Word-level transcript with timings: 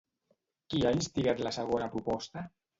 Qui 0.71 0.81
ha 0.87 0.95
instigat 0.97 1.45
la 1.49 1.53
segona 1.61 1.93
proposta? 1.95 2.49